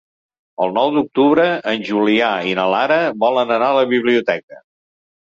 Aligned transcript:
El 0.63 0.71
nou 0.77 0.93
d'octubre 0.93 1.43
en 1.71 1.83
Julià 1.89 2.29
i 2.53 2.55
na 2.61 2.65
Lara 2.77 2.97
volen 3.25 3.55
anar 3.59 3.69
a 3.75 3.77
la 3.81 3.85
biblioteca. 3.93 4.59